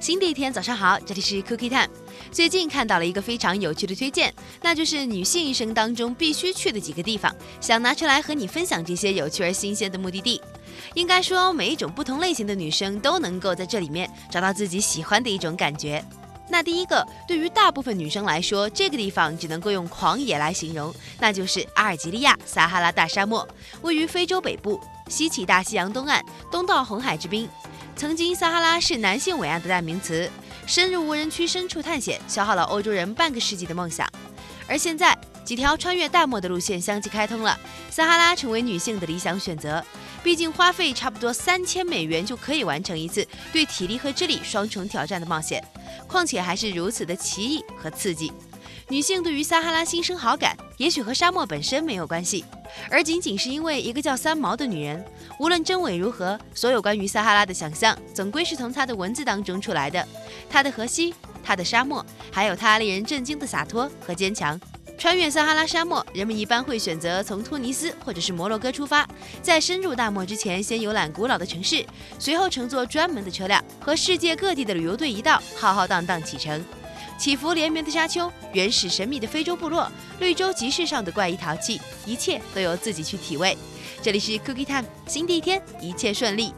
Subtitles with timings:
[0.00, 1.90] 新的一天，早上好，这里是 Cookie Time。
[2.32, 7.30] 最近看到了一个非常有趣的推荐，那就是女性一生当中必须去的几个地方，
[7.60, 10.40] 想拿出来和你分享这些有趣而新鲜的目的地。
[10.94, 16.02] 应该说，每一种不同类型的女生都能够在这里面找到自己喜欢的一种感觉。
[16.48, 23.46] 那第一个，对于大部分女生来说，这个地方只能够用狂野来形容，那就是阿尔及利亚撒哈拉大沙漠，
[23.82, 27.46] 位于非洲北部，西起大西洋东岸，东到红海之滨。
[28.00, 30.26] 曾经，撒哈拉是男性伟岸的代名词。
[30.66, 34.10] 深入无人区深处探险，消耗了欧洲人半个世纪的梦想。
[34.66, 37.58] 而现在，几条穿越大漠的路线相继开通了，
[37.90, 39.84] 撒哈拉成为女性的理想选择。
[40.22, 45.64] 毕竟，花费差不多三千美元就可以完成一次对体力和智力双重挑战的冒险，
[46.06, 48.32] 况且还是如此的奇异和刺激。
[48.88, 52.44] 女性对于撒哈拉心生好感，也许和沙漠本身没有关系，
[52.90, 55.02] 而仅仅是因为一个叫三毛的女人。
[55.38, 60.06] 无论真伪如何，所有关于撒哈拉的想象，总归是从她的文字当中出来的。
[60.50, 64.60] 她的河西，她的沙漠，还有她令人震惊的洒脱和坚强。
[65.00, 69.08] 穿越撒哈拉沙漠，人们一般会选择从突尼斯或者是摩洛哥出发，
[69.40, 71.82] 在深入大漠之前，先游览古老的城市，
[72.18, 76.62] 随后乘坐专门的车辆，和世界各地的旅游队一道，浩浩荡荡启程。
[77.18, 83.56] 起伏连绵的沙丘，原始神秘的非洲部落，绿洲集市上的怪异陶器，一切都由自己去体味。
[84.02, 86.52] 这里是 Cookie Time，新的一天，一切顺利。